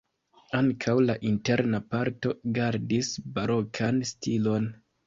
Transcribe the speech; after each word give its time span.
Ankaŭ 0.59 0.95
la 1.09 1.17
interna 1.33 1.81
parto 1.91 2.35
gardis 2.59 3.13
barokan 3.39 4.07
stilon. 4.15 4.73